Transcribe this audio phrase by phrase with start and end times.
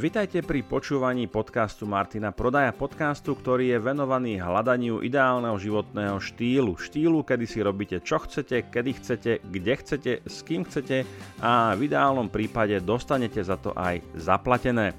[0.00, 6.80] Vitajte pri počúvaní podcastu Martina Prodaja, podcastu, ktorý je venovaný hľadaniu ideálneho životného štýlu.
[6.80, 11.04] Štýlu, kedy si robíte čo chcete, kedy chcete, kde chcete, s kým chcete
[11.44, 14.96] a v ideálnom prípade dostanete za to aj zaplatené.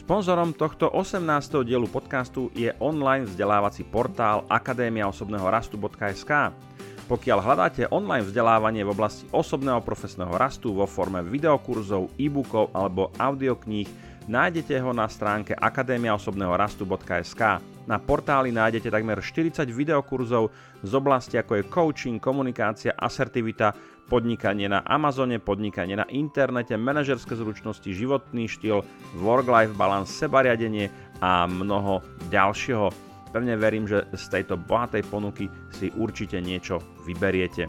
[0.00, 1.28] Sponzorom tohto 18.
[1.68, 6.56] dielu podcastu je online vzdelávací portál Akadémia osobného rastu.sk.
[7.04, 14.07] Pokiaľ hľadáte online vzdelávanie v oblasti osobného profesného rastu vo forme videokurzov, e-bookov alebo audiokníh,
[14.28, 17.42] Nájdete ho na stránke akadémiaosobnehorastu.sk.
[17.88, 20.52] Na portáli nájdete takmer 40 videokurzov
[20.84, 23.72] z oblasti ako je coaching, komunikácia, asertivita,
[24.04, 28.84] podnikanie na Amazone, podnikanie na internete, manažerské zručnosti, životný štýl,
[29.16, 30.92] work-life balance, sebariadenie
[31.24, 32.92] a mnoho ďalšieho.
[33.32, 37.64] Pevne verím, že z tejto bohatej ponuky si určite niečo vyberiete.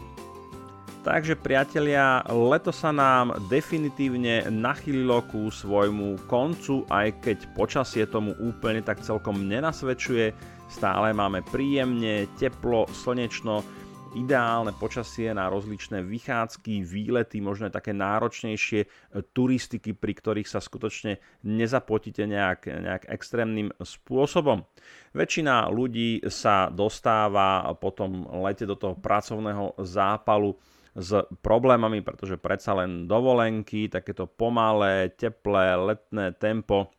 [1.00, 8.84] Takže priatelia, leto sa nám definitívne nachylilo ku svojmu koncu, aj keď počasie tomu úplne
[8.84, 10.36] tak celkom nenasvedčuje.
[10.68, 13.64] Stále máme príjemne, teplo, slnečno,
[14.12, 18.84] ideálne počasie na rozličné vychádzky, výlety, možno také náročnejšie
[19.32, 21.16] turistiky, pri ktorých sa skutočne
[21.48, 24.68] nezapotíte nejak, nejak extrémnym spôsobom.
[25.16, 30.60] Väčšina ľudí sa dostáva potom lete do toho pracovného zápalu
[30.94, 31.10] s
[31.40, 36.90] problémami, pretože predsa len dovolenky, takéto pomalé, teplé, letné tempo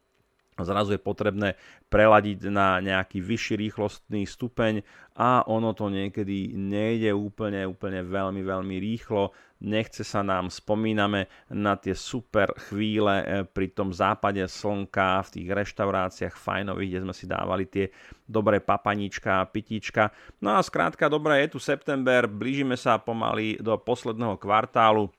[0.59, 1.55] zrazu je potrebné
[1.87, 4.83] preladiť na nejaký vyšší rýchlostný stupeň
[5.15, 9.31] a ono to niekedy nejde úplne, úplne veľmi, veľmi rýchlo.
[9.61, 15.47] Nechce sa nám, spomíname na tie super chvíle eh, pri tom západe slnka v tých
[15.53, 17.85] reštauráciách fajnových, kde sme si dávali tie
[18.25, 20.09] dobré papanička a pitíčka.
[20.41, 25.13] No a skrátka, dobre, je tu september, blížime sa pomaly do posledného kvartálu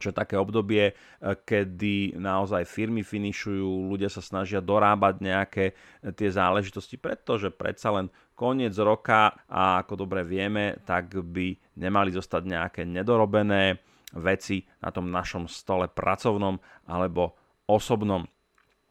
[0.00, 5.74] čo je také obdobie, e, kedy naozaj firmy finišujú, ľudia sa snažia dorábať nejaké e,
[6.16, 12.42] tie záležitosti, pretože predsa len koniec roka a ako dobre vieme, tak by nemali zostať
[12.48, 13.76] nejaké nedorobené
[14.16, 16.56] veci na tom našom stole pracovnom
[16.88, 17.36] alebo
[17.68, 18.24] osobnom.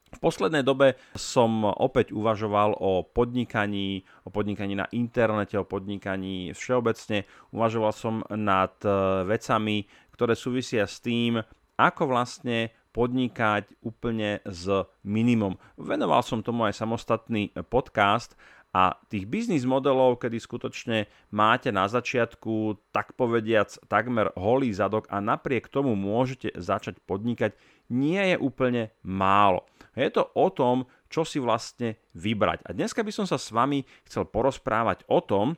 [0.09, 7.29] V poslednej dobe som opäť uvažoval o podnikaní, o podnikaní na internete, o podnikaní všeobecne.
[7.53, 8.89] Uvažoval som nad e,
[9.29, 9.85] vecami,
[10.19, 11.39] ktoré súvisia s tým,
[11.79, 14.67] ako vlastne podnikať úplne s
[14.99, 15.55] minimum.
[15.79, 18.35] Venoval som tomu aj samostatný podcast
[18.75, 25.23] a tých biznis modelov, kedy skutočne máte na začiatku, tak povediac, takmer holý zadok a
[25.23, 27.55] napriek tomu môžete začať podnikať,
[27.87, 29.63] nie je úplne málo.
[29.95, 32.67] Je to o tom, čo si vlastne vybrať.
[32.67, 35.55] A dneska by som sa s vami chcel porozprávať o tom,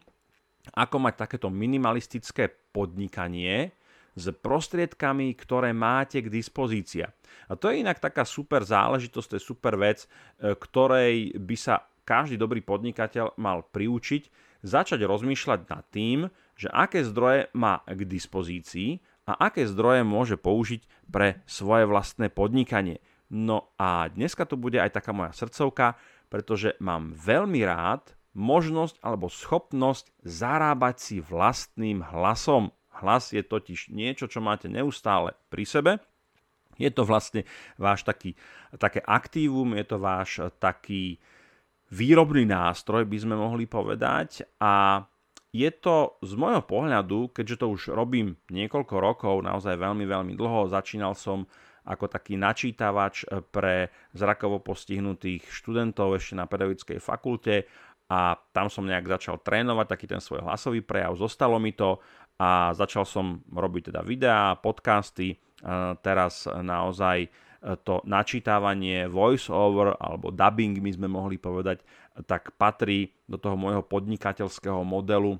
[0.77, 3.73] ako mať takéto minimalistické podnikanie,
[4.21, 7.01] s prostriedkami, ktoré máte k dispozícii.
[7.49, 11.81] A to je inak taká super záležitosť, to je super vec, e, ktorej by sa
[12.05, 14.29] každý dobrý podnikateľ mal priučiť,
[14.61, 21.09] začať rozmýšľať nad tým, že aké zdroje má k dispozícii a aké zdroje môže použiť
[21.09, 23.01] pre svoje vlastné podnikanie.
[23.31, 25.95] No a dneska to bude aj taká moja srdcovka,
[26.27, 32.71] pretože mám veľmi rád možnosť alebo schopnosť zarábať si vlastným hlasom.
[32.99, 35.91] Hlas je totiž niečo, čo máte neustále pri sebe.
[36.75, 37.45] Je to vlastne
[37.77, 38.33] váš taký,
[38.75, 41.19] také aktívum, je to váš taký
[41.91, 44.47] výrobný nástroj, by sme mohli povedať.
[44.63, 45.03] A
[45.51, 50.71] je to z môjho pohľadu, keďže to už robím niekoľko rokov, naozaj veľmi, veľmi dlho,
[50.71, 51.43] začínal som
[51.81, 57.65] ako taký načítavač pre zrakovo postihnutých študentov ešte na pedagogickej fakulte
[58.07, 61.99] a tam som nejak začal trénovať taký ten svoj hlasový prejav, zostalo mi to
[62.41, 65.37] a začal som robiť teda videá, podcasty,
[66.01, 67.29] teraz naozaj e,
[67.85, 71.85] to načítavanie voice-over alebo dubbing, my sme mohli povedať,
[72.25, 75.39] tak patrí do toho môjho podnikateľského modelu e,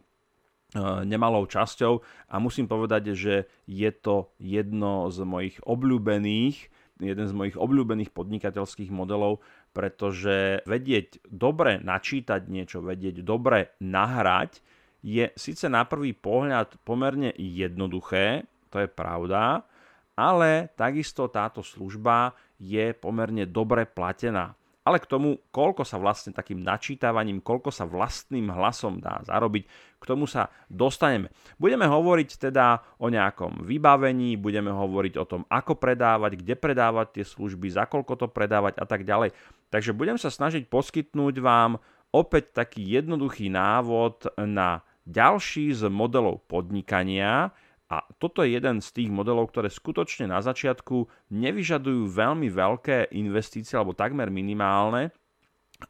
[1.09, 2.05] nemalou časťou.
[2.29, 6.69] A musím povedať, že je to jedno z mojich obľúbených,
[7.01, 9.41] jeden z mojich obľúbených podnikateľských modelov,
[9.73, 14.61] pretože vedieť dobre načítať niečo, vedieť dobre nahrať,
[15.01, 19.65] je síce na prvý pohľad pomerne jednoduché, to je pravda,
[20.13, 24.53] ale takisto táto služba je pomerne dobre platená.
[24.81, 29.69] Ale k tomu, koľko sa vlastne takým načítavaním, koľko sa vlastným hlasom dá zarobiť,
[30.01, 31.29] k tomu sa dostaneme.
[31.61, 37.25] Budeme hovoriť teda o nejakom vybavení, budeme hovoriť o tom, ako predávať, kde predávať tie
[37.29, 39.37] služby, za koľko to predávať a tak ďalej.
[39.69, 41.77] Takže budem sa snažiť poskytnúť vám
[42.09, 47.49] opäť taký jednoduchý návod na ďalší z modelov podnikania
[47.91, 53.75] A toto je jeden z tých modelov, ktoré skutočne na začiatku nevyžadujú veľmi veľké investície
[53.75, 55.11] alebo takmer minimálne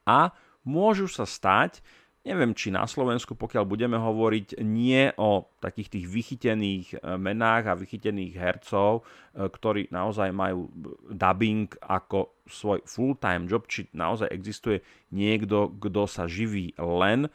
[0.08, 0.34] a
[0.66, 1.84] môžu sa stať,
[2.22, 7.74] Neviem, či na Slovensku, pokiaľ budeme hovoriť nie o takých tých vychytených e, menách a
[7.74, 10.69] vychytených hercov, e, ktorí naozaj majú
[11.10, 17.25] dubbing ako svoj full-time job, či naozaj existuje niekto, kto sa živí len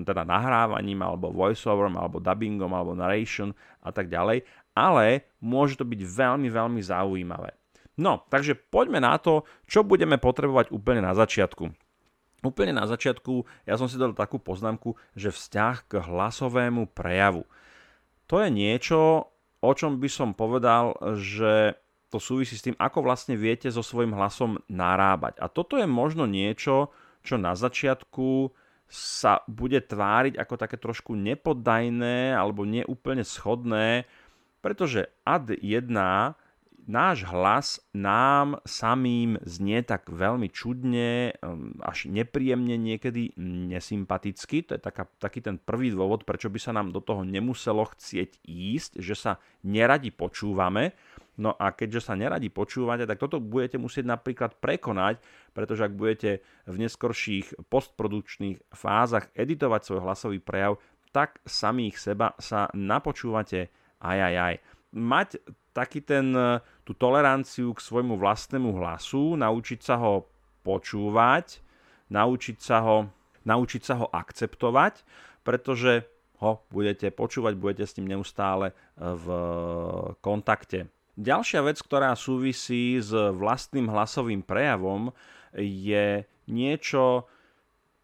[0.00, 3.52] teda nahrávaním, alebo voiceoverom, alebo dubbingom, alebo narration
[3.84, 7.52] a tak ďalej, ale môže to byť veľmi, veľmi zaujímavé.
[7.94, 11.70] No, takže poďme na to, čo budeme potrebovať úplne na začiatku.
[12.44, 17.46] Úplne na začiatku ja som si dal takú poznámku, že vzťah k hlasovému prejavu.
[18.28, 19.30] To je niečo,
[19.62, 21.78] o čom by som povedal, že
[22.12, 25.38] to súvisí s tým, ako vlastne viete so svojím hlasom narábať.
[25.42, 26.94] A toto je možno niečo,
[27.24, 28.52] čo na začiatku
[28.94, 34.06] sa bude tváriť ako také trošku nepoddajné alebo neúplne schodné,
[34.62, 35.90] pretože ad 1
[36.84, 41.32] náš hlas nám samým znie tak veľmi čudne,
[41.80, 44.68] až nepríjemne niekedy nesympaticky.
[44.68, 48.44] To je taká, taký ten prvý dôvod, prečo by sa nám do toho nemuselo chcieť
[48.44, 49.32] ísť, že sa
[49.64, 50.92] neradi počúvame.
[51.34, 55.18] No a keďže sa neradi počúvate, tak toto budete musieť napríklad prekonať,
[55.50, 56.30] pretože ak budete
[56.70, 60.78] v neskorších postprodukčných fázach editovať svoj hlasový prejav,
[61.10, 63.70] tak samých seba sa napočúvate
[64.02, 64.54] aj aj aj.
[64.94, 65.28] Mať
[65.74, 70.30] taký ten, e, tú toleranciu k svojmu vlastnému hlasu, naučiť sa ho
[70.62, 71.58] počúvať,
[72.14, 73.10] naučiť sa ho,
[73.42, 75.02] naučiť sa ho akceptovať,
[75.42, 76.06] pretože
[76.38, 79.26] ho budete počúvať, budete s ním neustále e, v
[80.22, 80.94] kontakte.
[81.14, 85.14] Ďalšia vec, ktorá súvisí s vlastným hlasovým prejavom,
[85.54, 87.30] je niečo,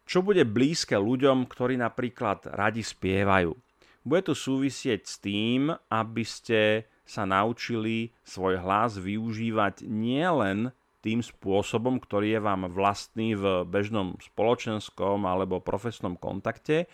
[0.07, 3.51] čo bude blízke ľuďom, ktorí napríklad radi spievajú.
[4.01, 10.71] Bude to súvisieť s tým, aby ste sa naučili svoj hlas využívať nielen
[11.03, 16.87] tým spôsobom, ktorý je vám vlastný v bežnom spoločenskom alebo profesnom kontakte,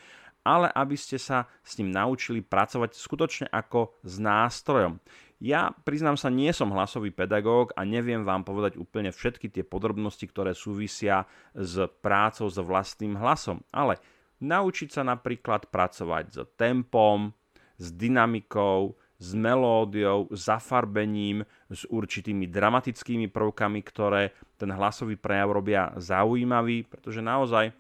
[0.48, 5.04] ale aby ste sa s ním naučili pracovať skutočne ako s nástrojom.
[5.38, 10.26] Ja priznám sa, nie som hlasový pedagóg a neviem vám povedať úplne všetky tie podrobnosti,
[10.26, 14.02] ktoré súvisia s prácou s vlastným hlasom, ale
[14.42, 17.38] naučiť sa napríklad pracovať s tempom,
[17.78, 26.86] s dynamikou, s melódiou, zafarbením, s určitými dramatickými prvkami, ktoré ten hlasový prejav robia zaujímavý,
[26.90, 27.74] pretože naozaj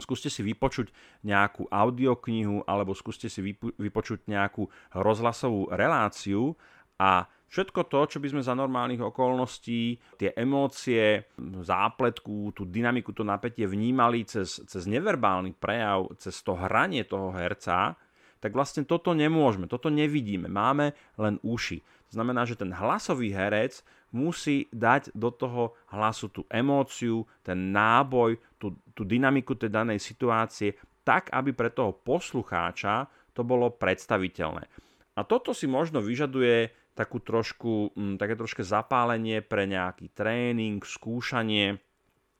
[0.00, 0.92] skúste si vypočuť
[1.24, 6.56] nejakú audioknihu alebo skúste si vypočuť nejakú rozhlasovú reláciu
[6.98, 13.22] a všetko to, čo by sme za normálnych okolností, tie emócie, zápletku, tú dynamiku, to
[13.22, 18.00] napätie vnímali cez, cez neverbálny prejav, cez to hranie toho herca,
[18.42, 21.78] tak vlastne toto nemôžeme, toto nevidíme, máme len uši.
[22.10, 28.36] To znamená, že ten hlasový herec musí dať do toho hlasu tú emóciu, ten náboj,
[28.60, 34.68] tú, tú dynamiku tej danej situácie, tak, aby pre toho poslucháča to bolo predstaviteľné.
[35.16, 41.80] A toto si možno vyžaduje takú trošku, mm, také troške zapálenie pre nejaký tréning, skúšanie,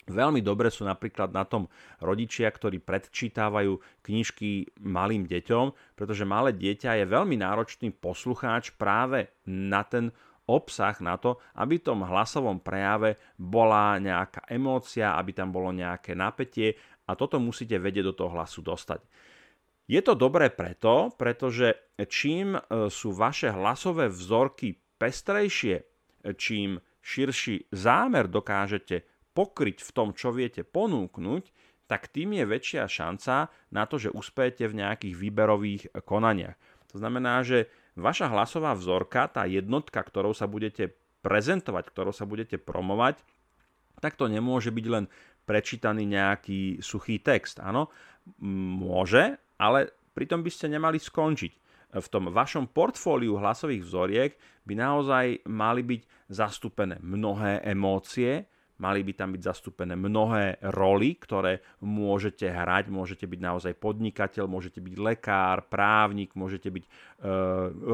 [0.02, 1.70] Veľmi dobre sú napríklad na tom
[2.02, 9.86] rodičia, ktorí predčítavajú knižky malým deťom, pretože malé dieťa je veľmi náročný poslucháč práve na
[9.86, 10.10] ten
[10.50, 16.18] obsah, na to, aby v tom hlasovom prejave bola nejaká emócia, aby tam bolo nejaké
[16.18, 16.74] napätie
[17.06, 19.06] a toto musíte vedieť do toho hlasu dostať.
[19.90, 21.74] Je to dobré preto, pretože
[22.06, 25.82] čím e, sú vaše hlasové vzorky pestrejšie,
[26.38, 29.02] čím širší zámer dokážete
[29.34, 31.44] pokryť v tom, čo viete ponúknuť,
[31.90, 36.56] tak tým je väčšia šanca na to, že uspejete v nejakých výberových konaniach.
[36.94, 42.56] To znamená, že vaša hlasová vzorka, tá jednotka, ktorou sa budete prezentovať, ktorou sa budete
[42.56, 43.20] promovať,
[44.00, 45.04] tak to nemôže byť len
[45.44, 47.58] prečítaný nejaký suchý text.
[47.60, 47.90] Áno,
[48.42, 51.52] môže, ale pritom by ste nemali skončiť.
[51.92, 54.30] V tom vašom portfóliu hlasových vzoriek
[54.66, 56.02] by naozaj mali byť
[56.32, 58.50] zastúpené mnohé emócie,
[58.82, 62.90] Mali by tam byť zastúpené mnohé roly, ktoré môžete hrať.
[62.90, 66.90] Môžete byť naozaj podnikateľ, môžete byť lekár, právnik, môžete byť e,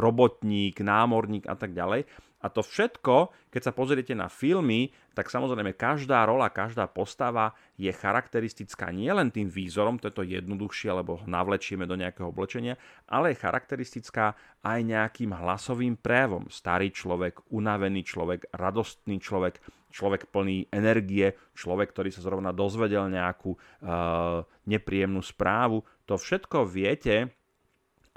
[0.01, 2.09] robotník, námorník a tak ďalej.
[2.39, 7.91] A to všetko, keď sa pozriete na filmy, tak samozrejme každá rola, každá postava je
[7.91, 12.79] charakteristická nielen tým výzorom, to je to jednoduchšie, lebo navlečieme do nejakého oblečenia,
[13.11, 16.47] ale je charakteristická aj nejakým hlasovým prejavom.
[16.47, 19.59] Starý človek, unavený človek, radostný človek,
[19.91, 25.83] človek plný energie, človek, ktorý sa zrovna dozvedel nejakú uh, nepríjemnú správu.
[26.07, 27.38] To všetko viete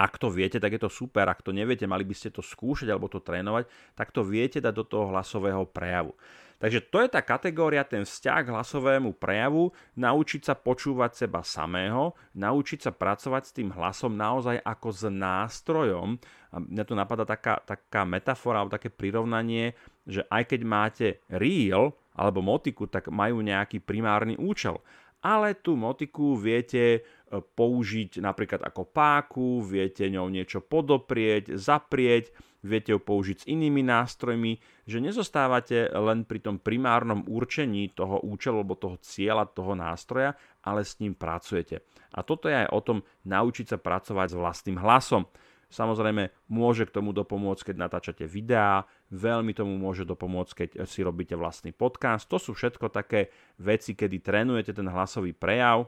[0.01, 1.29] Ak to viete, tak je to super.
[1.29, 4.73] Ak to neviete, mali by ste to skúšať alebo to trénovať, tak to viete dať
[4.73, 6.17] do toho hlasového prejavu.
[6.57, 12.13] Takže to je tá kategória, ten vzťah k hlasovému prejavu, naučiť sa počúvať seba samého,
[12.37, 16.21] naučiť sa pracovať s tým hlasom naozaj ako s nástrojom.
[16.53, 19.73] A mňa tu napadá taká, taká metafora alebo také prirovnanie,
[20.05, 24.81] že aj keď máte reel alebo motiku, tak majú nejaký primárny účel
[25.21, 27.05] ale tú motiku viete
[27.39, 34.59] použiť napríklad ako páku, viete ňou niečo podoprieť, zaprieť, viete ju použiť s inými nástrojmi,
[34.85, 40.85] že nezostávate len pri tom primárnom určení toho účelu alebo toho cieľa toho nástroja, ale
[40.85, 41.81] s ním pracujete.
[42.13, 45.25] A toto je aj o tom naučiť sa pracovať s vlastným hlasom.
[45.71, 51.39] Samozrejme, môže k tomu dopomôcť, keď natáčate videá, veľmi tomu môže dopomôcť, keď si robíte
[51.39, 52.27] vlastný podcast.
[52.27, 55.87] To sú všetko také veci, kedy trénujete ten hlasový prejav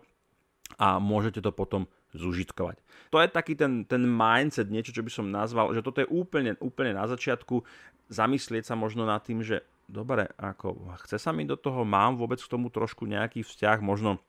[0.77, 2.77] a môžete to potom zužitkovať.
[3.09, 6.57] To je taký ten, ten mindset, niečo, čo by som nazval, že toto je úplne,
[6.61, 7.61] úplne na začiatku
[8.09, 12.41] zamyslieť sa možno nad tým, že dobre, ako chce sa mi do toho, mám vôbec
[12.41, 14.21] k tomu trošku nejaký vzťah, možno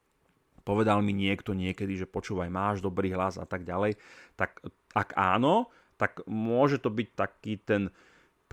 [0.65, 4.01] povedal mi niekto niekedy, že počúvaj, máš dobrý hlas a tak ďalej,
[4.35, 4.65] tak
[4.97, 5.69] ak áno,
[6.01, 7.93] tak môže to byť taký ten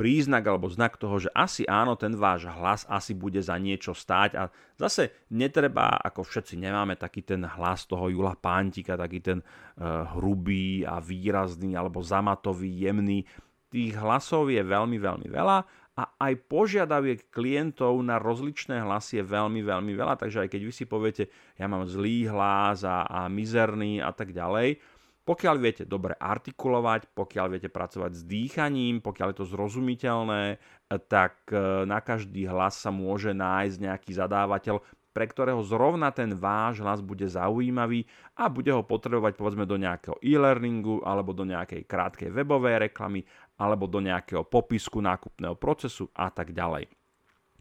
[0.01, 4.33] príznak alebo znak toho, že asi áno, ten váš hlas asi bude za niečo stáť
[4.33, 10.09] a zase netreba, ako všetci nemáme taký ten hlas toho Jula Pántika, taký ten uh,
[10.17, 13.29] hrubý a výrazný alebo zamatový, jemný.
[13.69, 15.57] Tých hlasov je veľmi, veľmi veľa
[15.91, 20.73] a aj požiadaviek klientov na rozličné hlasy je veľmi, veľmi veľa, takže aj keď vy
[20.73, 21.23] si poviete,
[21.59, 24.81] ja mám zlý hlas a, a mizerný a tak ďalej,
[25.21, 30.57] pokiaľ viete dobre artikulovať, pokiaľ viete pracovať s dýchaním, pokiaľ je to zrozumiteľné,
[31.05, 36.79] tak e, na každý hlas sa môže nájsť nejaký zadávateľ, pre ktorého zrovna ten váš
[36.79, 38.07] hlas bude zaujímavý
[38.39, 43.21] a bude ho potrebovať povedzme do nejakého e-learningu alebo do nejakej krátkej webovej reklamy
[43.59, 46.87] alebo do nejakého popisku nákupného procesu a tak ďalej.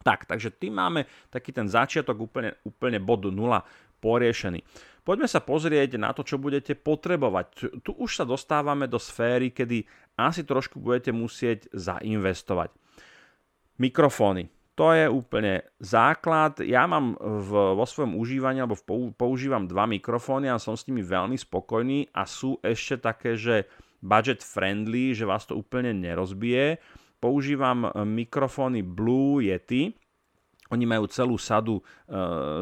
[0.00, 3.36] Tak, takže tým máme taký ten začiatok úplne, úplne bod 0
[4.00, 4.64] poriešený.
[5.10, 7.82] Poďme sa pozrieť na to, čo budete potrebovať.
[7.82, 9.82] Tu už sa dostávame do sféry, kedy
[10.14, 12.70] asi trošku budete musieť zainvestovať.
[13.82, 14.54] Mikrofóny.
[14.78, 16.62] To je úplne základ.
[16.62, 21.02] Ja mám v, vo svojom užívaní, alebo v, používam dva mikrofóny a som s nimi
[21.02, 23.66] veľmi spokojný a sú ešte také, že
[23.98, 26.78] budget friendly, že vás to úplne nerozbije.
[27.18, 29.90] Používam mikrofóny Blue Yeti,
[30.70, 31.82] oni majú celú sadu e,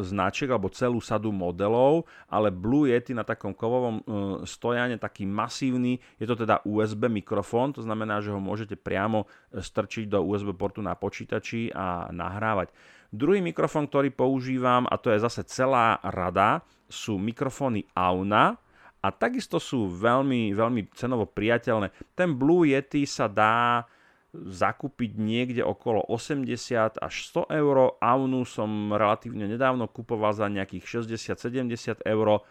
[0.00, 4.02] značiek alebo celú sadu modelov, ale Blue Yeti na takom kovovom e,
[4.48, 9.60] stojane, taký masívny, je to teda USB mikrofón, to znamená, že ho môžete priamo e,
[9.60, 12.72] strčiť do USB portu na počítači a nahrávať.
[13.12, 18.56] Druhý mikrofón, ktorý používam, a to je zase celá rada, sú mikrofóny Auna,
[18.98, 21.94] a takisto sú veľmi, veľmi cenovo priateľné.
[22.18, 23.86] Ten Blue Yeti sa dá
[24.34, 27.96] zakúpiť niekde okolo 80 až 100 eur.
[27.98, 32.44] Aunu som relatívne nedávno kupoval za nejakých 60-70 eur.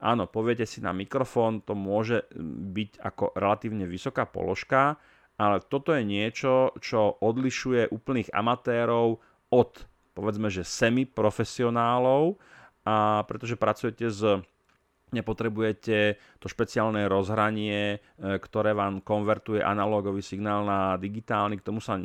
[0.00, 2.24] Áno, poviete si na mikrofón, to môže
[2.72, 4.96] byť ako relatívne vysoká položka,
[5.36, 9.20] ale toto je niečo, čo odlišuje úplných amatérov
[9.52, 9.70] od
[10.14, 12.36] povedzme, že semi-profesionálov,
[12.84, 14.20] a pretože pracujete s
[15.12, 22.00] nepotrebujete to špeciálne rozhranie, e, ktoré vám konvertuje analógový signál na digitálny, k tomu sa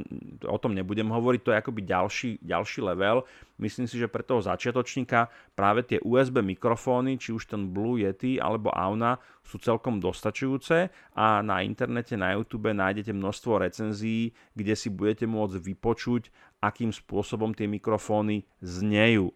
[0.45, 3.23] o tom nebudem hovoriť, to je akoby ďalší, ďalší level.
[3.55, 8.35] Myslím si, že pre toho začiatočníka práve tie USB mikrofóny, či už ten Blue Yeti
[8.35, 14.91] alebo Auna sú celkom dostačujúce a na internete, na YouTube nájdete množstvo recenzií, kde si
[14.91, 19.31] budete môcť vypočuť, akým spôsobom tie mikrofóny znejú.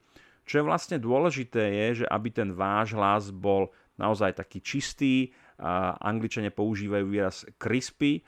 [0.50, 3.70] Čo je vlastne dôležité je, že aby ten váš hlas bol
[4.02, 5.30] naozaj taký čistý,
[6.02, 8.22] angličania používajú výraz crispy, e,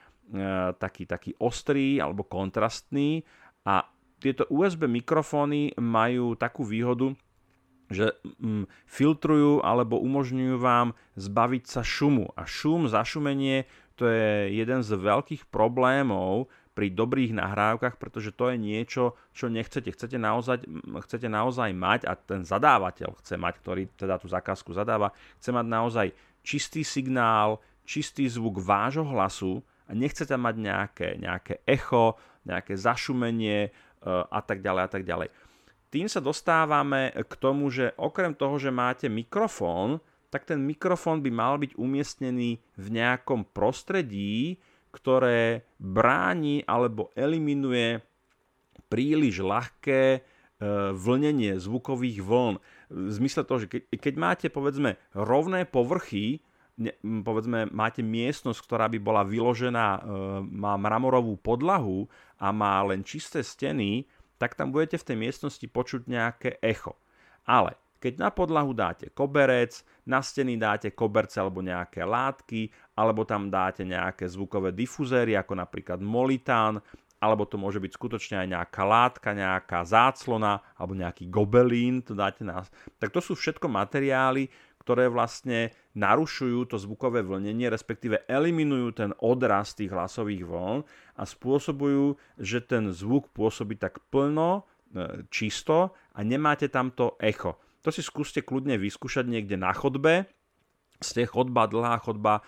[0.75, 3.25] taký, taký ostrý alebo kontrastný
[3.65, 3.87] a
[4.21, 7.17] tieto USB mikrofóny majú takú výhodu,
[7.89, 12.29] že mm, filtrujú alebo umožňujú vám zbaviť sa šumu.
[12.37, 13.65] A šum, zašumenie,
[13.97, 19.91] to je jeden z veľkých problémov pri dobrých nahrávkach, pretože to je niečo, čo nechcete.
[19.91, 20.63] Chcete naozaj,
[21.03, 25.11] chcete naozaj mať a ten zadávateľ chce mať, ktorý teda tú zakázku zadáva,
[25.43, 26.07] chce mať naozaj
[26.41, 32.15] čistý signál, čistý zvuk vášho hlasu a nechcete mať nejaké, nejaké echo,
[32.47, 33.69] nejaké zašumenie e,
[34.07, 35.27] a tak ďalej a tak ďalej.
[35.91, 39.99] Tým sa dostávame k tomu, že okrem toho, že máte mikrofón,
[40.31, 44.55] tak ten mikrofón by mal byť umiestnený v nejakom prostredí,
[44.91, 48.03] ktoré bráni alebo eliminuje
[48.91, 50.19] príliš ľahké e,
[50.91, 52.55] vlnenie zvukových vln.
[52.91, 56.43] V zmysle toho, že keď, máte povedzme rovné povrchy
[57.01, 59.99] povedzme, máte miestnosť, ktorá by bola vyložená, e,
[60.49, 62.09] má mramorovú podlahu
[62.41, 64.07] a má len čisté steny,
[64.41, 66.97] tak tam budete v tej miestnosti počuť nejaké echo.
[67.45, 73.53] Ale keď na podlahu dáte koberec, na steny dáte koberce alebo nejaké látky, alebo tam
[73.53, 76.81] dáte nejaké zvukové difuzéry, ako napríklad molitán,
[77.21, 82.41] alebo to môže byť skutočne aj nejaká látka, nejaká záclona, alebo nejaký gobelín, to dáte
[82.41, 82.65] na...
[82.97, 84.49] Tak to sú všetko materiály,
[84.81, 90.81] ktoré vlastne narušujú to zvukové vlnenie, respektíve eliminujú ten odraz tých hlasových vln
[91.13, 97.61] a spôsobujú, že ten zvuk pôsobí tak plno, e, čisto a nemáte tam to echo.
[97.81, 100.29] To si skúste kľudne vyskúšať niekde na chodbe,
[101.01, 102.41] ste chodba, dlhá chodba, e,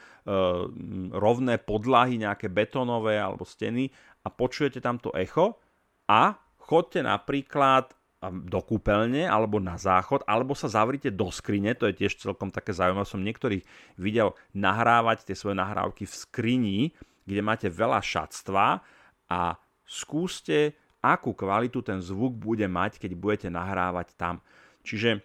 [1.09, 3.89] rovné podlahy, nejaké betónové alebo steny
[4.21, 5.57] a počujete tam to echo
[6.05, 7.97] a chodte napríklad
[8.31, 12.71] do kúpeľne alebo na záchod, alebo sa zavrite do skrine, to je tiež celkom také
[12.71, 13.03] zaujímavé.
[13.03, 13.63] Som niektorých
[13.99, 16.79] videl nahrávať tie svoje nahrávky v skrini,
[17.27, 18.79] kde máte veľa šatstva
[19.27, 19.41] a
[19.83, 24.39] skúste, akú kvalitu ten zvuk bude mať, keď budete nahrávať tam.
[24.83, 25.23] Čiže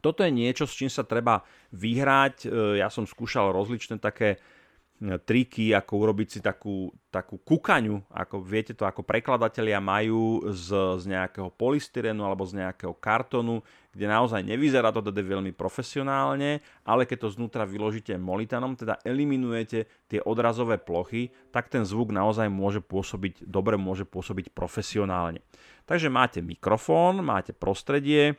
[0.00, 1.44] toto je niečo, s čím sa treba
[1.76, 2.46] vyhrať.
[2.46, 2.48] E,
[2.80, 8.72] ja som skúšal rozličné také e, triky, ako urobiť si takú, takú kukaňu, ako viete
[8.72, 13.60] to, ako prekladatelia majú z, z nejakého polystyrenu alebo z nejakého kartonu,
[13.92, 19.90] kde naozaj nevyzerá to teda veľmi profesionálne, ale keď to znútra vyložíte molitanom, teda eliminujete
[20.08, 25.44] tie odrazové plochy, tak ten zvuk naozaj môže pôsobiť dobre, môže pôsobiť profesionálne.
[25.84, 28.38] Takže máte mikrofón, máte prostredie,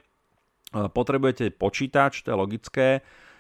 [0.71, 2.87] potrebujete počítač, to je logické.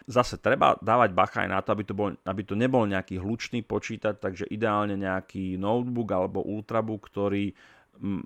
[0.05, 3.63] Zase treba dávať bacha aj na to, aby to, bol, aby to nebol nejaký hlučný
[3.63, 7.53] počítač, takže ideálne nejaký notebook alebo ultrabook, ktorý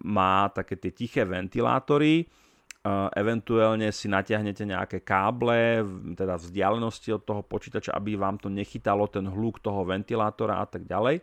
[0.07, 2.25] má také tie tiché ventilátory.
[3.17, 5.81] Eventuálne si natiahnete nejaké káble,
[6.13, 10.85] teda vzdialenosti od toho počítača, aby vám to nechytalo ten hluk toho ventilátora a tak
[10.85, 11.19] ďalej.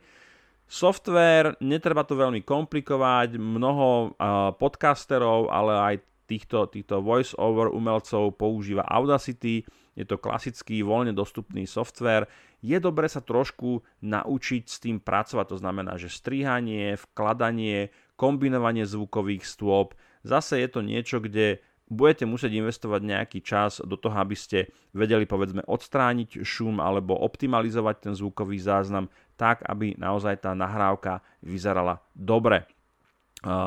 [0.66, 4.18] Software, netreba to veľmi komplikovať, mnoho
[4.58, 5.94] podcasterov, ale aj
[6.26, 12.24] týchto, týchto voice-over umelcov používa Audacity, je to klasický voľne dostupný software.
[12.64, 19.44] Je dobre sa trošku naučiť s tým pracovať, to znamená, že strihanie, vkladanie, kombinovanie zvukových
[19.44, 19.92] stôp.
[20.24, 21.60] Zase je to niečo, kde
[21.92, 28.08] budete musieť investovať nejaký čas do toho, aby ste vedeli povedzme odstrániť šum alebo optimalizovať
[28.08, 32.64] ten zvukový záznam tak, aby naozaj tá nahrávka vyzerala dobre.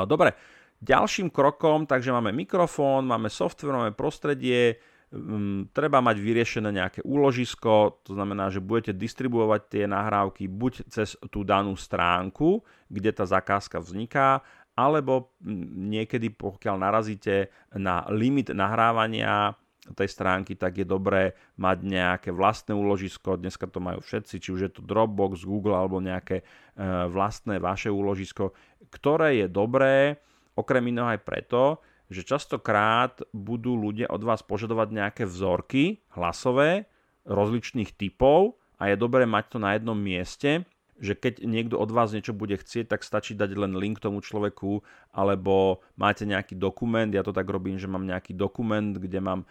[0.07, 0.33] Dobre,
[0.83, 4.75] Ďalším krokom, takže máme mikrofón, máme software, máme prostredie,
[5.09, 11.15] um, treba mať vyriešené nejaké úložisko, to znamená, že budete distribuovať tie nahrávky buď cez
[11.31, 12.61] tú danú stránku,
[12.91, 14.43] kde tá zakázka vzniká,
[14.75, 15.31] alebo
[15.87, 19.55] niekedy, pokiaľ narazíte na limit nahrávania
[19.93, 23.37] tej stránky, tak je dobré mať nejaké vlastné úložisko.
[23.37, 26.43] Dneska to majú všetci, či už je to Dropbox, Google alebo nejaké e,
[27.05, 28.57] vlastné vaše úložisko,
[28.89, 30.17] ktoré je dobré
[30.55, 36.87] Okrem iného aj preto, že častokrát budú ľudia od vás požadovať nejaké vzorky hlasové
[37.25, 40.63] rozličných typov a je dobré mať to na jednom mieste,
[40.95, 44.79] že keď niekto od vás niečo bude chcieť, tak stačí dať len link tomu človeku,
[45.11, 49.45] alebo máte nejaký dokument, ja to tak robím, že mám nejaký dokument, kde mám e,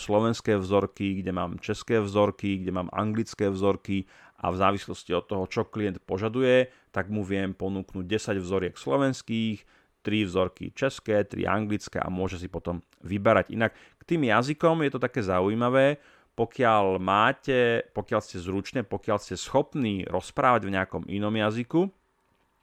[0.00, 4.08] slovenské vzorky, kde mám české vzorky, kde mám anglické vzorky
[4.40, 9.77] a v závislosti od toho, čo klient požaduje, tak mu viem ponúknuť 10 vzoriek slovenských,
[10.02, 13.52] tri vzorky české, tri anglické a môže si potom vyberať.
[13.52, 15.98] Inak k tým jazykom je to také zaujímavé,
[16.38, 21.90] pokiaľ máte, pokiaľ ste zručné, pokiaľ ste schopní rozprávať v nejakom inom jazyku,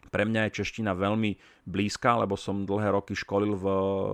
[0.08, 1.36] pre mňa je čeština veľmi
[1.68, 3.66] blízka, lebo som dlhé roky školil v,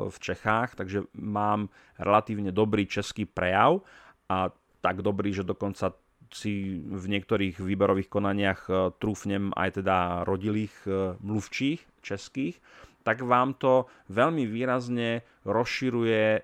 [0.10, 1.70] v Čechách, takže mám
[2.02, 3.86] relatívne dobrý český prejav
[4.26, 4.50] a
[4.82, 5.94] tak dobrý, že dokonca
[6.34, 12.58] si v niektorých výberových konaniach eh, trúfnem aj teda rodilých eh, mluvčích českých
[13.02, 16.42] tak vám to veľmi výrazne rozširuje e,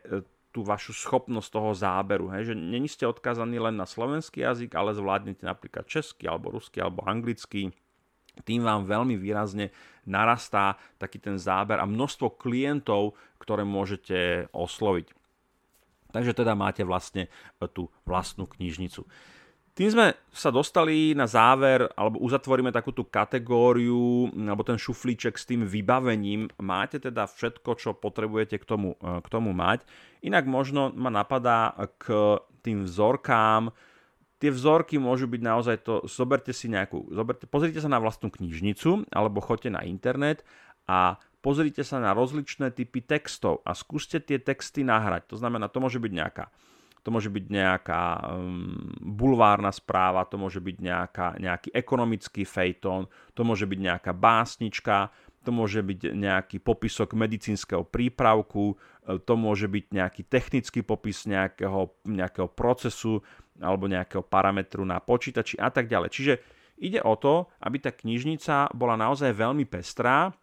[0.51, 2.33] tú vašu schopnosť toho záberu.
[2.33, 2.53] Hej?
[2.53, 7.05] Že není ste odkazaní len na slovenský jazyk, ale zvládnete napríklad český, alebo ruský, alebo
[7.05, 7.69] anglický.
[8.41, 9.73] Tým vám veľmi výrazne
[10.05, 15.13] narastá taký ten záber a množstvo klientov, ktoré môžete osloviť.
[16.09, 17.29] Takže teda máte vlastne
[17.73, 19.05] tú vlastnú knižnicu.
[19.77, 25.45] Tým sme sa dostali na záver, alebo uzatvoríme takú tú kategóriu, alebo ten šuflíček s
[25.45, 26.49] tým vybavením.
[26.57, 29.85] Máte teda všetko, čo potrebujete k tomu, e, k tomu mať.
[30.25, 33.69] Inak možno ma napadá k tým vzorkám.
[34.41, 39.13] Tie vzorky môžu byť naozaj to, zoberte si nejakú, zoberte, pozrite sa na vlastnú knižnicu,
[39.13, 40.41] alebo choďte na internet
[40.89, 45.29] a pozrite sa na rozličné typy textov a skúste tie texty nahrať.
[45.29, 46.49] To znamená, to môže byť nejaká
[47.07, 48.03] to môže byť nejaká
[48.35, 55.15] um, bulvárna správa, to môže byť nejaká, nejaký ekonomický fejtón, to môže byť nejaká básnička,
[55.47, 58.75] to môže byť nejaký popisok medicínskeho prípravku,
[59.07, 63.23] e, to môže byť nejaký technický popis nejakého, nejakého procesu
[63.63, 66.11] alebo nejakého parametru na počítači a tak ďalej.
[66.11, 66.33] Čiže
[66.83, 70.35] ide o to, aby tá knižnica bola naozaj veľmi pestrá,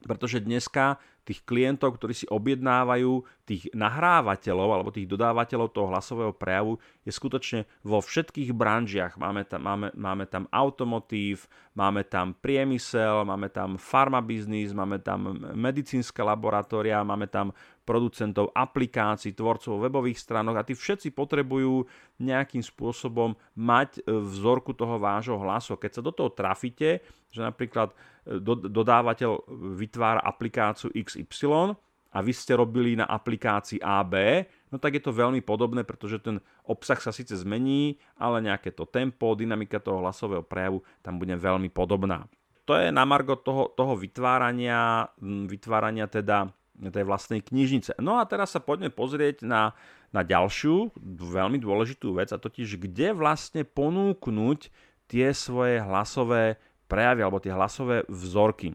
[0.00, 0.96] pretože dneska
[1.28, 7.60] tých klientov, ktorí si objednávajú tých nahrávateľov alebo tých dodávateľov toho hlasového prejavu je skutočne
[7.84, 9.20] vo všetkých branžiach.
[9.20, 11.44] Máme tam, máme, máme tam automotív,
[11.76, 17.52] máme tam priemysel, máme tam farmabiznis, máme tam medicínske laboratória, máme tam
[17.88, 21.88] producentov aplikácií, tvorcov webových stránok a tí všetci potrebujú
[22.20, 25.80] nejakým spôsobom mať e, vzorku toho vášho hlasu.
[25.80, 27.00] Keď sa do toho trafíte,
[27.32, 27.96] že napríklad
[28.28, 28.36] e,
[28.68, 29.48] dodávateľ
[29.80, 31.72] vytvára aplikáciu XY
[32.12, 36.44] a vy ste robili na aplikácii AB, no tak je to veľmi podobné, pretože ten
[36.68, 41.72] obsah sa síce zmení, ale nejaké to tempo, dynamika toho hlasového prejavu tam bude veľmi
[41.72, 42.28] podobná.
[42.68, 46.52] To je na margo toho, toho vytvárania, vytvárania teda
[46.86, 47.98] tej vlastnej knižnice.
[47.98, 49.74] No a teraz sa poďme pozrieť na,
[50.14, 54.70] na ďalšiu veľmi dôležitú vec a totiž kde vlastne ponúknuť
[55.10, 58.72] tie svoje hlasové prejavy alebo tie hlasové vzorky.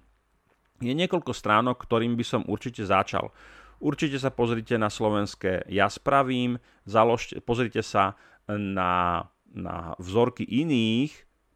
[0.83, 3.31] Je niekoľko stránok, ktorým by som určite začal.
[3.79, 8.15] Určite sa pozrite na slovenské Ja spravím, založte, pozrite sa
[8.47, 11.11] na, na vzorky iných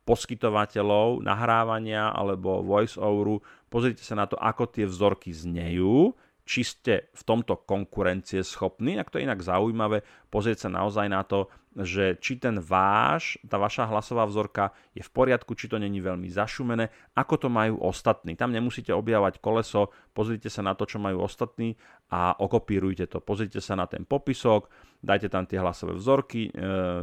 [0.07, 6.15] poskytovateľov nahrávania alebo voice-overu, pozrite sa na to, ako tie vzorky znejú
[6.47, 8.95] či ste v tomto konkurencie schopní.
[8.95, 13.61] Ak to je inak zaujímavé, pozrieť sa naozaj na to, že či ten váš, tá
[13.61, 18.33] vaša hlasová vzorka je v poriadku, či to není veľmi zašumené, ako to majú ostatní.
[18.33, 21.77] Tam nemusíte objavať koleso, pozrite sa na to, čo majú ostatní
[22.09, 23.21] a okopírujte to.
[23.21, 24.73] Pozrite sa na ten popisok,
[25.05, 26.51] dajte tam tie hlasové vzorky, e,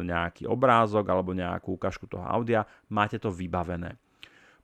[0.02, 3.94] nejaký obrázok alebo nejakú ukážku toho audia, máte to vybavené.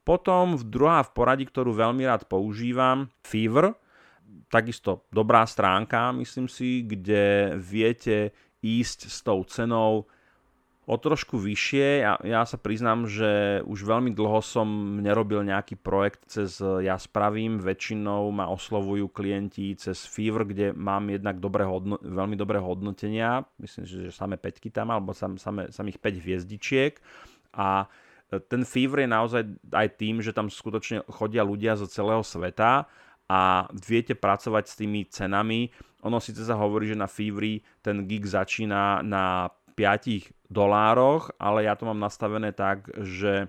[0.02, 3.78] Potom druhá v poradí, ktorú veľmi rád používam, Fever,
[4.50, 10.10] takisto dobrá stránka, myslím si, kde viete ísť s tou cenou
[10.90, 12.02] o trošku vyššie.
[12.02, 17.62] Ja, ja sa priznám, že už veľmi dlho som nerobil nejaký projekt cez Ja spravím.
[17.62, 23.46] Väčšinou ma oslovujú klienti cez Fever, kde mám jednak dobré hodno, veľmi dobré hodnotenia.
[23.62, 26.98] Myslím, že samé 5 tam, alebo sam, samé, samých 5 hviezdičiek.
[27.54, 27.86] A
[28.50, 32.90] ten Fever je naozaj aj tým, že tam skutočne chodia ľudia zo celého sveta
[33.30, 35.70] a viete pracovať s tými cenami.
[36.02, 41.78] Ono síce sa hovorí, že na Fivri ten gig začína na 5 dolároch, ale ja
[41.78, 43.48] to mám nastavené tak, že e,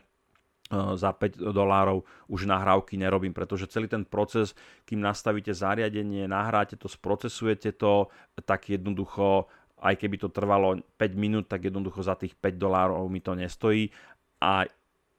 [0.93, 4.53] za 5 dolárov už nahrávky nerobím, pretože celý ten proces,
[4.85, 8.05] kým nastavíte zariadenie, nahráte to, sprocesujete to,
[8.45, 9.49] tak jednoducho,
[9.81, 13.89] aj keby to trvalo 5 minút, tak jednoducho za tých 5 dolárov mi to nestojí
[14.37, 14.69] a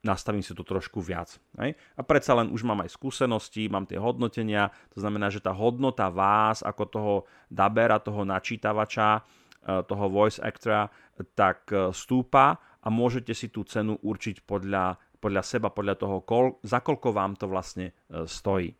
[0.03, 1.39] nastavím si to trošku viac.
[1.63, 1.79] Hej?
[1.95, 6.11] A predsa len už mám aj skúsenosti, mám tie hodnotenia, to znamená, že tá hodnota
[6.11, 7.15] vás ako toho
[7.47, 9.23] dabera, toho načítavača,
[9.63, 10.91] e, toho voice actora,
[11.39, 16.59] tak e, stúpa a môžete si tú cenu určiť podľa, podľa seba, podľa toho, kol,
[16.67, 18.75] za koľko vám to vlastne e, stojí.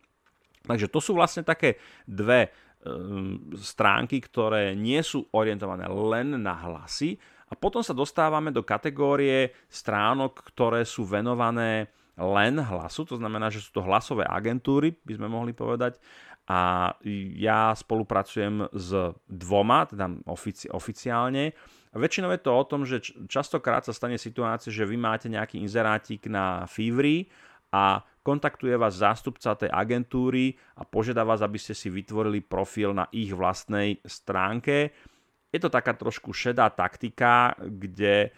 [0.63, 1.75] Takže to sú vlastne také
[2.07, 2.51] dve
[3.63, 7.15] stránky, ktoré nie sú orientované len na hlasy,
[7.53, 13.61] a potom sa dostávame do kategórie stránok, ktoré sú venované len hlasu, to znamená, že
[13.61, 16.01] sú to hlasové agentúry, by sme mohli povedať.
[16.49, 16.91] A
[17.37, 18.89] ja spolupracujem s
[19.29, 21.53] dvoma, teda ofici- oficiálne.
[21.93, 25.61] A väčšinou je to o tom, že častokrát sa stane situácia, že vy máte nejaký
[25.61, 27.29] inzerátik na Fivri
[27.69, 33.05] a kontaktuje vás zástupca tej agentúry a požiada vás, aby ste si vytvorili profil na
[33.13, 34.89] ich vlastnej stránke
[35.53, 38.33] je to taká trošku šedá taktika, kde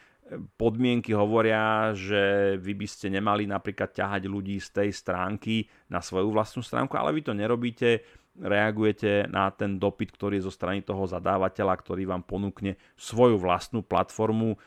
[0.59, 6.33] podmienky hovoria, že vy by ste nemali napríklad ťahať ľudí z tej stránky na svoju
[6.33, 8.01] vlastnú stránku, ale vy to nerobíte,
[8.35, 13.85] reagujete na ten dopyt, ktorý je zo strany toho zadávateľa, ktorý vám ponúkne svoju vlastnú
[13.85, 14.57] platformu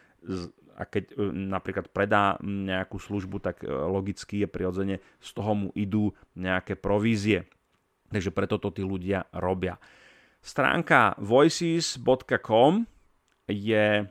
[0.79, 5.69] a keď e, napríklad predá nejakú službu, tak e, logicky je prirodzene z toho mu
[5.75, 7.51] idú nejaké provízie.
[8.09, 9.77] Takže preto to tí ľudia robia.
[10.41, 12.87] Stránka voices.com
[13.49, 14.07] je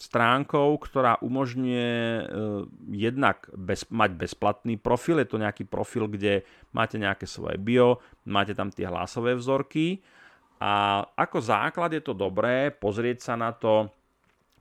[0.00, 5.20] stránkou, ktorá umožňuje uh, jednak bez, mať bezplatný profil.
[5.20, 10.00] Je to nejaký profil, kde máte nejaké svoje bio, máte tam tie hlasové vzorky
[10.60, 13.88] a ako základ je to dobré pozrieť sa na to,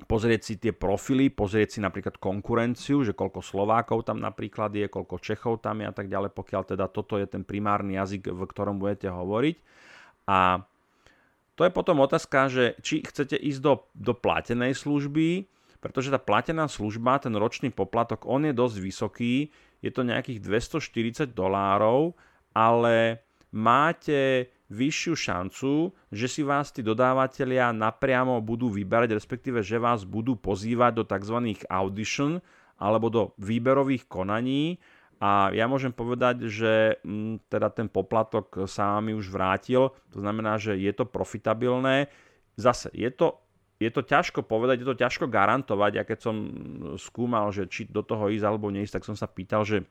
[0.08, 5.20] pozrieť si tie profily, pozrieť si napríklad konkurenciu, že koľko Slovákov tam napríklad je, koľko
[5.20, 8.80] Čechov tam je a tak ďalej, pokiaľ teda toto je ten primárny jazyk, v ktorom
[8.80, 9.56] budete hovoriť.
[10.32, 10.64] A
[11.60, 15.44] To je potom otázka, že či chcete ísť do, do platenej služby,
[15.84, 19.34] pretože tá platená služba, ten ročný poplatok, on je dosť vysoký,
[19.84, 22.16] je to nejakých 240 dolárov,
[22.56, 23.20] ale
[23.52, 30.40] máte vyššiu šancu, že si vás tí dodávateľia napriamo budú vyberať, respektíve že vás budú
[30.40, 31.60] pozývať do tzv.
[31.68, 32.40] audition
[32.80, 34.80] alebo do výberových konaní
[35.20, 40.56] a ja môžem povedať, že mm, teda ten poplatok sa mi už vrátil, to znamená,
[40.56, 42.08] že je to profitabilné.
[42.56, 43.44] Zase, je to,
[43.84, 45.92] je to ťažko povedať, je to ťažko garantovať.
[46.00, 46.36] Ja keď som
[46.96, 49.84] skúmal, že či do toho ísť alebo neísť, tak som sa pýtal, že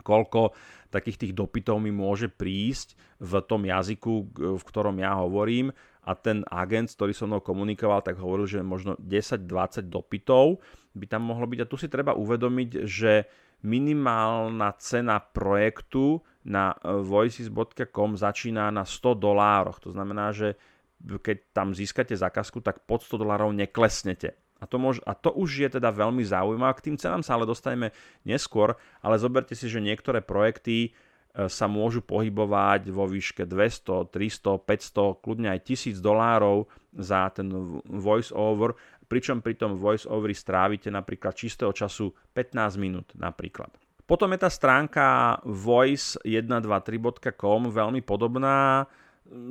[0.00, 0.56] koľko
[0.88, 4.12] takých tých dopytov mi môže prísť v tom jazyku,
[4.56, 5.72] v ktorom ja hovorím
[6.04, 10.60] a ten agent, ktorý so mnou komunikoval, tak hovoril, že možno 10-20 dopytov
[10.92, 13.24] by tam mohlo byť a tu si treba uvedomiť, že
[13.64, 19.80] minimálna cena projektu na voices.com začína na 100 dolároch.
[19.80, 20.60] To znamená, že
[21.00, 24.36] keď tam získate zákazku, tak pod 100 dolárov neklesnete.
[24.60, 26.72] A to, môž, a to už je teda veľmi zaujímavé.
[26.78, 27.92] K tým cenám sa ale dostaneme
[28.24, 30.90] neskôr, ale zoberte si, že niektoré projekty e,
[31.34, 37.50] sa môžu pohybovať vo výške 200, 300, 500, kľudne aj 1000 dolárov za ten
[37.90, 38.78] voice over,
[39.10, 43.74] pričom pri tom voice overi strávite napríklad čistého času 15 minút napríklad.
[44.04, 48.84] Potom je tá stránka voice123.com veľmi podobná,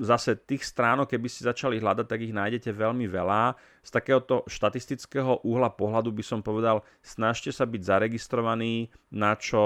[0.05, 3.57] zase tých stránok, keby ste začali hľadať, tak ich nájdete veľmi veľa.
[3.81, 9.63] Z takéhoto štatistického uhla pohľadu by som povedal, snažte sa byť zaregistrovaní na čo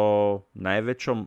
[0.56, 1.18] najväčšom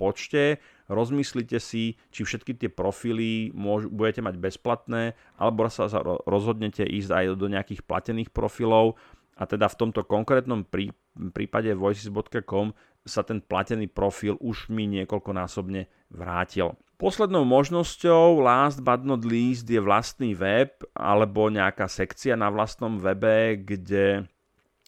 [0.00, 0.56] počte,
[0.88, 5.86] rozmyslite si, či všetky tie profily môžu, budete mať bezplatné, alebo sa
[6.24, 8.96] rozhodnete ísť aj do nejakých platených profilov
[9.40, 10.92] a teda v tomto konkrétnom prí,
[11.32, 16.76] prípade voices.com sa ten platený profil už mi niekoľkonásobne vrátil.
[17.00, 23.56] Poslednou možnosťou, last but not least, je vlastný web alebo nejaká sekcia na vlastnom webe,
[23.56, 24.28] kde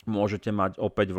[0.05, 1.17] môžete mať opäť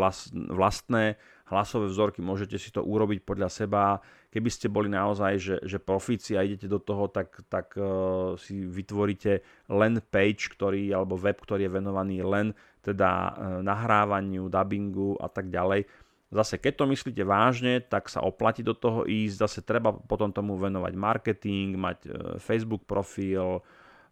[0.53, 1.17] vlastné
[1.49, 3.97] hlasové vzorky, môžete si to urobiť podľa seba.
[4.29, 8.61] Keby ste boli naozaj, že, že profíci a idete do toho, tak, tak uh, si
[8.61, 9.41] vytvoríte
[9.73, 12.53] len page, ktorý, alebo web, ktorý je venovaný len
[12.85, 13.31] teda uh,
[13.65, 15.85] nahrávaniu, dubbingu a tak ďalej
[16.33, 19.35] Zase, keď to myslíte vážne, tak sa oplatí do toho ísť.
[19.37, 22.09] Zase treba potom tomu venovať marketing, mať e,
[22.41, 23.61] Facebook profil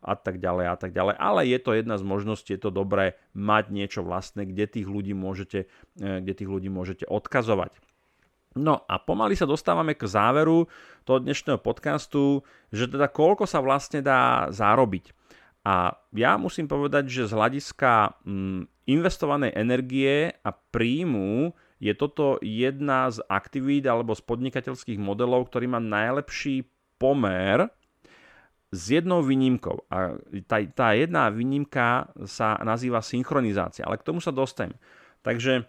[0.06, 1.18] a tak ďalej a tak ďalej.
[1.18, 5.18] Ale je to jedna z možností, je to dobré mať niečo vlastné, kde tých ľudí
[5.18, 5.66] môžete,
[5.98, 7.74] e, kde tých ľudí môžete odkazovať.
[8.54, 10.70] No a pomaly sa dostávame k záveru
[11.08, 15.16] toho dnešného podcastu, že teda koľko sa vlastne dá zarobiť.
[15.62, 23.10] A ja musím povedať, že z hľadiska mm, investovanej energie a príjmu je toto jedna
[23.10, 26.70] z aktivít alebo z podnikateľských modelov, ktorý má najlepší
[27.02, 27.66] pomer
[28.70, 29.90] s jednou výnimkou.
[29.90, 30.16] A
[30.46, 34.78] tá, tá jedna výnimka sa nazýva synchronizácia, ale k tomu sa dostanem.
[35.26, 35.66] Takže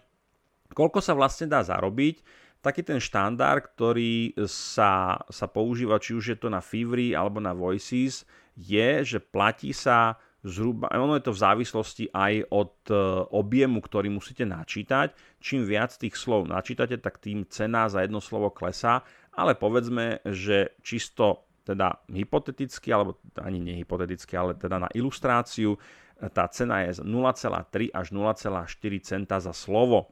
[0.77, 2.21] koľko sa vlastne dá zarobiť?
[2.63, 7.51] Taký ten štandard, ktorý sa, sa používa, či už je to na Fiverr alebo na
[7.51, 8.23] Voices,
[8.55, 12.95] je, že platí sa zhruba, ono je to v závislosti aj od e,
[13.31, 15.39] objemu, ktorý musíte načítať.
[15.39, 20.75] Čím viac tých slov načítate, tak tým cena za jedno slovo klesá, ale povedzme, že
[20.83, 25.79] čisto teda hypoteticky, alebo ani nehypoteticky, ale teda na ilustráciu,
[26.19, 28.67] tá cena je 0,3 až 0,4
[28.99, 30.11] centa za slovo.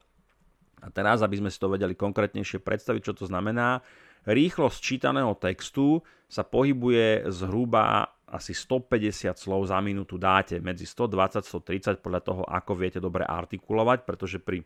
[0.82, 3.84] A teraz, aby sme si to vedeli konkrétnejšie predstaviť, čo to znamená,
[4.26, 12.22] rýchlosť čítaného textu sa pohybuje zhruba asi 150 slov za minútu dáte medzi 120-130 podľa
[12.24, 14.66] toho, ako viete dobre artikulovať, pretože pri e,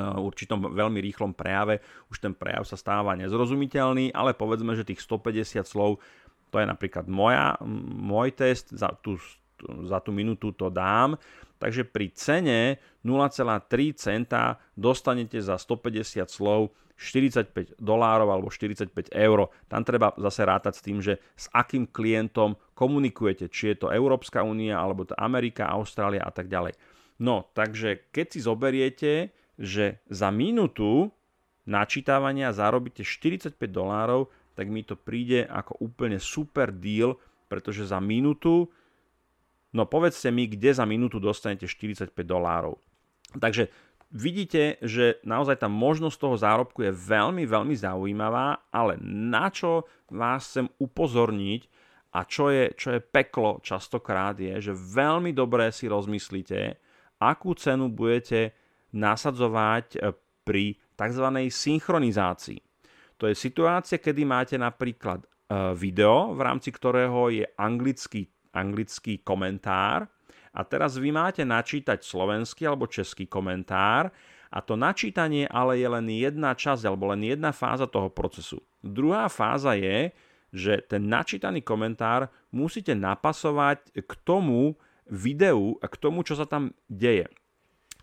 [0.00, 5.60] určitom veľmi rýchlom prejave už ten prejav sa stáva nezrozumiteľný, ale povedzme, že tých 150
[5.68, 6.00] slov,
[6.48, 7.60] to je napríklad moja,
[8.00, 9.20] môj test, za tú,
[9.84, 11.20] za tú minútu to dám,
[11.60, 13.60] takže pri cene 0,3
[13.92, 19.50] centa dostanete za 150 slov 45 dolárov alebo 45 eur.
[19.66, 24.46] Tam treba zase rátať s tým, že s akým klientom komunikujete, či je to Európska
[24.46, 26.78] únia alebo to Amerika, Austrália a tak ďalej.
[27.18, 29.12] No, takže keď si zoberiete,
[29.54, 31.14] že za minútu
[31.66, 37.18] načítavania zarobíte 45 dolárov, tak mi to príde ako úplne super deal,
[37.50, 38.70] pretože za minútu,
[39.74, 42.78] no povedzte mi, kde za minútu dostanete 45 dolárov.
[43.34, 43.70] Takže
[44.14, 50.46] vidíte, že naozaj tá možnosť toho zárobku je veľmi, veľmi zaujímavá, ale na čo vás
[50.48, 51.66] chcem upozorniť
[52.14, 56.78] a čo je, čo je peklo častokrát je, že veľmi dobre si rozmyslíte,
[57.18, 58.54] akú cenu budete
[58.94, 60.14] nasadzovať eh,
[60.46, 61.26] pri tzv.
[61.50, 62.60] synchronizácii.
[63.18, 70.06] To je situácia, kedy máte napríklad eh, video, v rámci ktorého je anglický anglický komentár
[70.54, 74.14] a teraz vy máte načítať slovenský alebo český komentár
[74.54, 78.62] a to načítanie ale je len jedna časť alebo len jedna fáza toho procesu.
[78.78, 80.14] Druhá fáza je,
[80.54, 84.78] že ten načítaný komentár musíte napasovať k tomu
[85.10, 87.26] videu a k tomu, čo sa tam deje.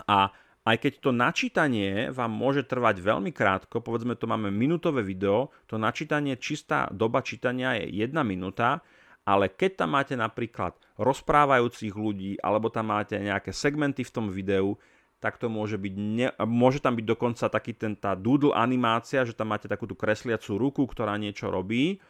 [0.03, 5.49] A aj keď to načítanie vám môže trvať veľmi krátko, povedzme to máme minútové video,
[5.65, 8.85] to načítanie, čistá doba čítania je jedna minúta,
[9.27, 14.77] ale keď tam máte napríklad rozprávajúcich ľudí alebo tam máte nejaké segmenty v tom videu,
[15.21, 19.37] tak to môže byť, ne, môže tam byť dokonca taký ten, tá doodle animácia, že
[19.37, 22.01] tam máte takú tú kresliacú ruku, ktorá niečo robí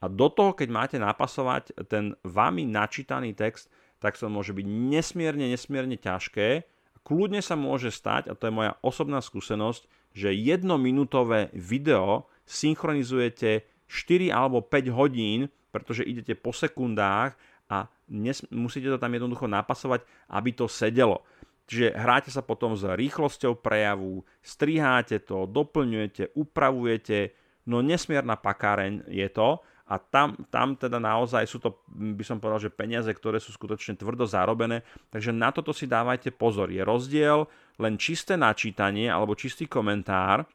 [0.00, 5.48] a do toho, keď máte napasovať ten vami načítaný text, tak to môže byť nesmierne,
[5.48, 6.68] nesmierne ťažké.
[7.00, 14.28] Kľudne sa môže stať, a to je moja osobná skúsenosť, že jednominútové video synchronizujete 4
[14.34, 17.36] alebo 5 hodín, pretože idete po sekundách
[17.68, 21.20] a nes- musíte to tam jednoducho napasovať, aby to sedelo.
[21.66, 27.34] Čiže hráte sa potom s rýchlosťou prejavu, striháte to, doplňujete, upravujete,
[27.66, 32.70] no nesmierna pakáreň je to a tam, tam teda naozaj sú to, by som povedal,
[32.70, 36.70] že peniaze, ktoré sú skutočne tvrdo zarobené, takže na toto si dávajte pozor.
[36.70, 37.50] Je rozdiel
[37.82, 40.46] len čisté načítanie alebo čistý komentár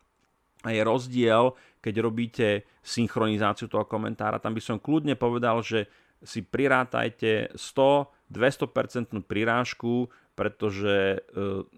[0.63, 2.47] a je rozdiel, keď robíte
[2.85, 4.39] synchronizáciu toho komentára.
[4.39, 5.89] Tam by som kľudne povedal, že
[6.21, 11.17] si prirátajte 100-200% prirážku pretože e,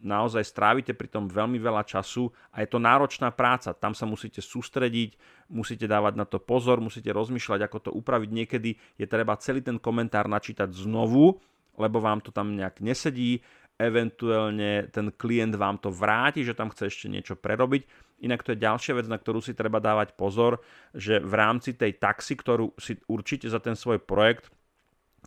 [0.05, 3.73] naozaj strávite pri tom veľmi veľa času a je to náročná práca.
[3.73, 5.17] Tam sa musíte sústrediť,
[5.49, 8.29] musíte dávať na to pozor, musíte rozmýšľať, ako to upraviť.
[8.29, 11.41] Niekedy je treba celý ten komentár načítať znovu,
[11.75, 13.41] lebo vám to tam nejak nesedí,
[13.81, 18.02] eventuálne ten klient vám to vráti, že tam chce ešte niečo prerobiť.
[18.23, 20.63] Inak to je ďalšia vec, na ktorú si treba dávať pozor,
[20.95, 24.47] že v rámci tej taxi, ktorú si určite za ten svoj projekt,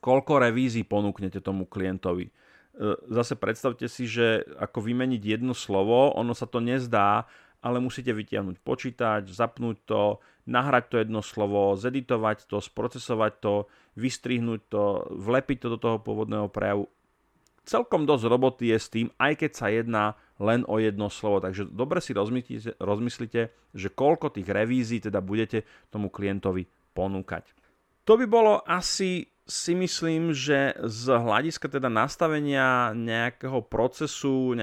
[0.00, 2.32] koľko revízií ponúknete tomu klientovi
[2.76, 7.24] E, zase predstavte si, že ako vymeniť jedno slovo, ono sa to nezdá,
[7.64, 13.54] ale musíte vytiahnuť počítač, zapnúť to, nahrať to jedno slovo, zeditovať to, sprocesovať to,
[13.96, 16.86] vystrihnúť to, vlepiť to do toho pôvodného prejavu.
[17.66, 21.42] Celkom dosť roboty je s tým, aj keď sa jedná len o jedno slovo.
[21.42, 27.50] Takže dobre si rozmyslite, rozmyslite že koľko tých revízií teda budete tomu klientovi ponúkať.
[28.06, 34.58] To by bolo asi si myslím, že z hľadiska teda nastavenia nejakého procesu,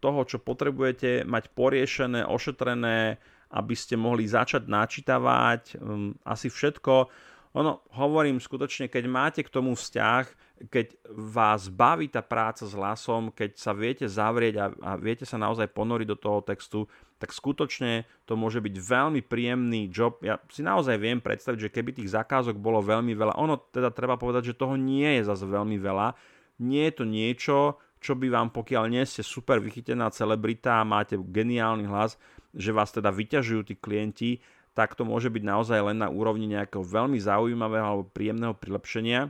[0.00, 3.20] toho, čo potrebujete mať poriešené, ošetrené,
[3.52, 7.12] aby ste mohli začať načítavať, um, asi všetko.
[7.52, 10.24] Ono, hovorím skutočne, keď máte k tomu vzťah,
[10.72, 15.36] keď vás baví tá práca s hlasom, keď sa viete zavrieť a, a viete sa
[15.36, 16.88] naozaj ponoriť do toho textu,
[17.20, 20.16] tak skutočne to môže byť veľmi príjemný job.
[20.24, 24.16] Ja si naozaj viem predstaviť, že keby tých zakázok bolo veľmi veľa, ono teda treba
[24.16, 26.16] povedať, že toho nie je zase veľmi veľa.
[26.64, 27.56] Nie je to niečo,
[28.02, 32.18] čo by vám, pokiaľ nie ste super vychytená celebrita a máte geniálny hlas,
[32.50, 34.30] že vás teda vyťažujú tí klienti,
[34.72, 39.28] tak to môže byť naozaj len na úrovni nejakého veľmi zaujímavého alebo príjemného prilepšenia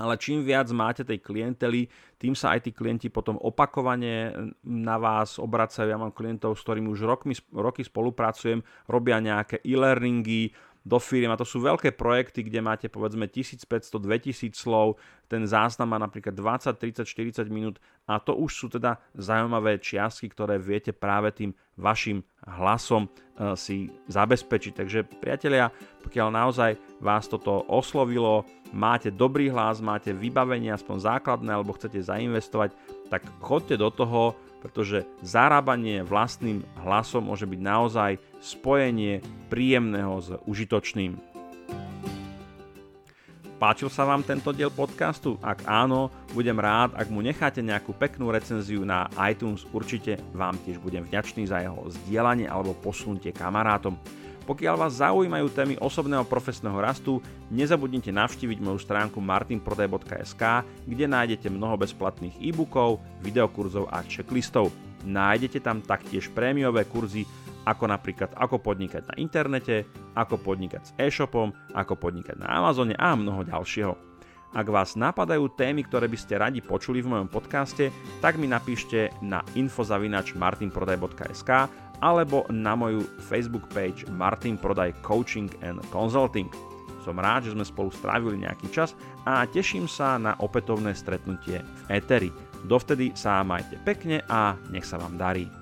[0.00, 1.84] ale čím viac máte tej klientely,
[2.16, 4.32] tým sa aj tí klienti potom opakovane
[4.64, 5.84] na vás obracajú.
[5.84, 11.30] Ja mám klientov, s ktorými už rokmi, roky spolupracujem, robia nejaké e-learningy, do firiem.
[11.30, 14.98] A to sú veľké projekty, kde máte povedzme 1500-2000 slov,
[15.30, 17.80] ten záznam má napríklad 20, 30, 40 minút.
[18.04, 23.88] A to už sú teda zaujímavé čiastky, ktoré viete práve tým vašim hlasom uh, si
[24.10, 24.72] zabezpečiť.
[24.76, 25.72] Takže priatelia,
[26.04, 32.76] pokiaľ naozaj vás toto oslovilo, máte dobrý hlas, máte vybavenie aspoň základné alebo chcete zainvestovať,
[33.08, 39.18] tak chodte do toho, pretože zarábanie vlastným hlasom môže byť naozaj spojenie
[39.50, 41.18] príjemného s užitočným.
[43.62, 45.38] Páčil sa vám tento diel podcastu?
[45.38, 50.82] Ak áno, budem rád, ak mu necháte nejakú peknú recenziu na iTunes, určite vám tiež
[50.82, 53.94] budem vďačný za jeho zdieľanie alebo posunutie kamarátom.
[54.42, 57.22] Pokiaľ vás zaujímajú témy osobného profesného rastu,
[57.54, 60.42] nezabudnite navštíviť moju stránku martinprodaj.sk,
[60.86, 64.74] kde nájdete mnoho bezplatných e-bookov, videokurzov a checklistov.
[65.06, 67.22] Nájdete tam taktiež prémiové kurzy,
[67.62, 69.86] ako napríklad ako podnikať na internete,
[70.18, 73.94] ako podnikať s e-shopom, ako podnikať na Amazone a mnoho ďalšieho.
[74.52, 77.88] Ak vás napadajú témy, ktoré by ste radi počuli v mojom podcaste,
[78.20, 81.50] tak mi napíšte na infozavinač martinprodaj.sk
[82.02, 86.50] alebo na moju Facebook page Martin Prodaj Coaching and Consulting.
[87.06, 88.94] Som rád, že sme spolu strávili nejaký čas
[89.26, 92.30] a teším sa na opätovné stretnutie v Eteri.
[92.66, 95.61] Dovtedy sa majte pekne a nech sa vám darí.